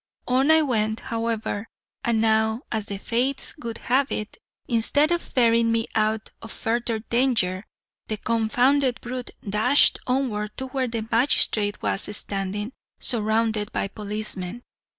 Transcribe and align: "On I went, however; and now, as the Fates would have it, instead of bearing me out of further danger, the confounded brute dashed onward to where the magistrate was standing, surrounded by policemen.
"On 0.27 0.49
I 0.49 0.63
went, 0.63 0.99
however; 1.01 1.67
and 2.03 2.19
now, 2.19 2.61
as 2.71 2.87
the 2.87 2.97
Fates 2.97 3.53
would 3.61 3.77
have 3.77 4.11
it, 4.11 4.39
instead 4.67 5.11
of 5.11 5.35
bearing 5.35 5.71
me 5.71 5.85
out 5.93 6.31
of 6.41 6.51
further 6.51 6.97
danger, 6.97 7.67
the 8.07 8.17
confounded 8.17 8.99
brute 9.01 9.29
dashed 9.47 9.99
onward 10.07 10.57
to 10.57 10.65
where 10.69 10.87
the 10.87 11.07
magistrate 11.11 11.83
was 11.83 12.09
standing, 12.17 12.73
surrounded 12.99 13.71
by 13.71 13.87
policemen. 13.87 14.63